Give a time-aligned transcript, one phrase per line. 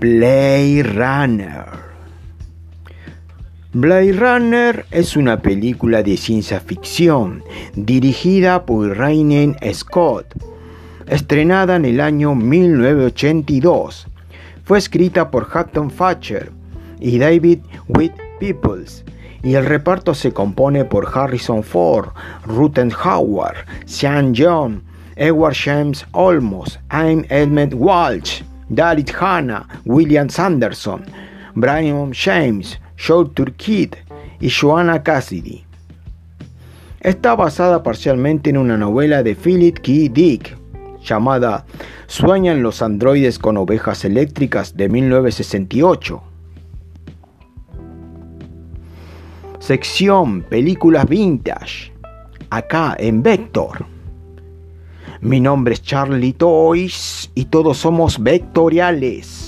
[0.00, 1.66] Blade Runner.
[3.74, 10.24] Blade Runner es una película de ciencia ficción dirigida por Rainen Scott,
[11.06, 14.06] estrenada en el año 1982.
[14.64, 16.50] Fue escrita por Hatton Thatcher
[16.98, 17.58] y David
[17.88, 19.04] Whit Peoples
[19.42, 22.08] y el reparto se compone por Harrison Ford,
[22.46, 24.82] Rutten Howard, Sean John,
[25.16, 31.02] Edward James Olmos, Aim Edmund Walsh, Dalit Hanna, William Sanderson,
[31.54, 33.94] Brian James, Joe Turkid
[34.40, 35.64] y Joanna Cassidy.
[37.00, 40.12] Está basada parcialmente en una novela de Philip K.
[40.12, 40.56] Dick
[41.02, 41.64] llamada
[42.06, 46.22] Sueñan los androides con ovejas eléctricas de 1968.
[49.58, 51.92] Sección Películas Vintage.
[52.50, 53.86] Acá en Vector.
[55.22, 59.39] Mi nombre es Charlie Toys y todos somos vectoriales.